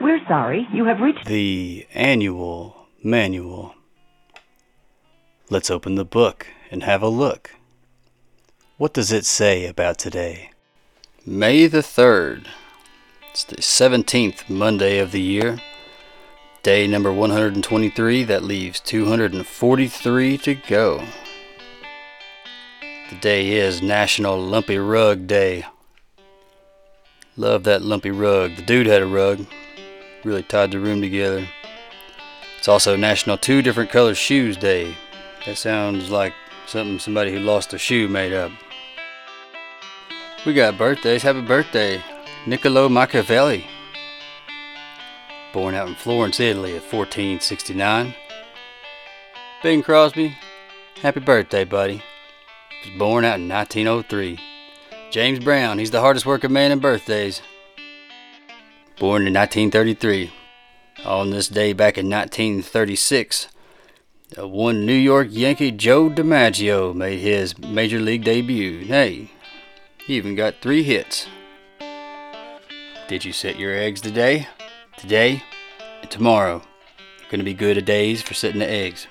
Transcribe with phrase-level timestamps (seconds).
[0.00, 0.66] We're sorry.
[0.72, 3.74] You have reached The annual manual.
[5.50, 7.54] Let's open the book and have a look.
[8.76, 10.50] What does it say about today?
[11.24, 12.46] May the 3rd.
[13.30, 15.58] It's the 17th Monday of the year.
[16.62, 18.24] Day number 123.
[18.24, 21.04] That leaves 243 to go.
[23.10, 25.66] The day is National Lumpy Rug Day.
[27.36, 28.56] Love that lumpy rug.
[28.56, 29.46] The dude had a rug.
[30.24, 31.46] Really tied the room together.
[32.58, 34.96] It's also National Two Different Color Shoes Day.
[35.44, 36.32] That sounds like
[36.66, 38.50] something somebody who lost a shoe made up.
[40.46, 41.22] We got birthdays.
[41.22, 42.02] Happy birthday,
[42.46, 43.66] Niccolo Machiavelli.
[45.52, 48.14] Born out in Florence, Italy in 1469.
[49.62, 50.36] Bing Crosby,
[51.02, 52.02] happy birthday, buddy.
[52.84, 54.38] Was born out in 1903.
[55.10, 57.42] James Brown, he's the hardest working man in birthdays.
[58.98, 60.32] Born in 1933.
[61.04, 63.48] On this day back in 1936,
[64.38, 68.84] uh, one New York Yankee Joe DiMaggio made his major league debut.
[68.84, 69.30] Hey,
[70.06, 71.26] he even got three hits.
[73.08, 74.48] Did you set your eggs today?
[74.96, 75.42] Today
[76.00, 76.62] and tomorrow
[77.32, 79.08] are to be good days for setting the eggs.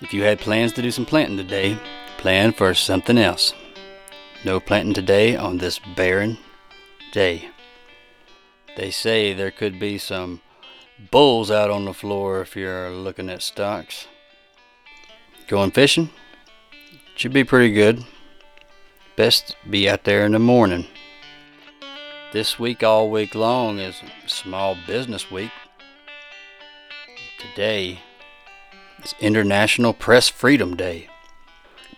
[0.00, 1.78] If you had plans to do some planting today,
[2.16, 3.52] plan for something else.
[4.42, 6.38] No planting today on this barren
[7.12, 7.50] day.
[8.78, 10.40] They say there could be some
[11.10, 14.06] bulls out on the floor if you're looking at stocks.
[15.48, 16.10] Going fishing?
[17.16, 18.04] Should be pretty good.
[19.16, 20.86] Best be out there in the morning.
[22.32, 25.50] This week, all week long, is Small Business Week.
[27.40, 27.98] Today
[29.02, 31.08] is International Press Freedom Day.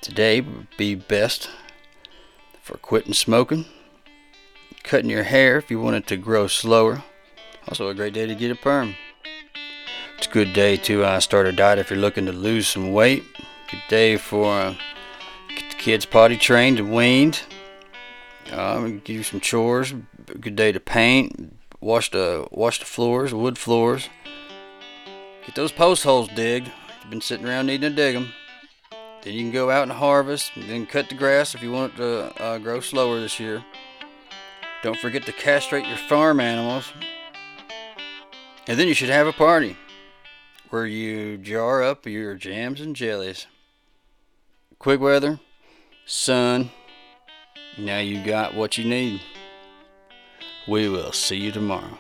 [0.01, 1.51] Today would be best
[2.63, 3.67] for quitting smoking,
[4.83, 7.03] cutting your hair if you want it to grow slower.
[7.69, 8.95] Also, a great day to get a perm.
[10.19, 12.93] It's a good day to uh, start a diet if you're looking to lose some
[12.93, 13.25] weight.
[13.71, 14.75] Good day for uh,
[15.49, 17.43] get the kids potty trained and weaned.
[18.53, 19.95] Um, give you some chores.
[20.41, 24.09] Good day to paint, wash the wash the floors, wood floors.
[25.47, 26.71] Get those post holes digged.
[27.01, 28.33] You've been sitting around needing to dig them.
[29.23, 31.95] Then you can go out and harvest, and then cut the grass if you want
[31.95, 33.65] it to uh, grow slower this year.
[34.83, 36.93] Don't forget to castrate your farm animals.
[38.67, 39.77] And then you should have a party
[40.71, 43.47] where you jar up your jams and jellies.
[44.79, 45.41] Quick weather,
[46.07, 46.71] sun.
[47.77, 49.21] Now you got what you need.
[50.67, 51.99] We will see you tomorrow.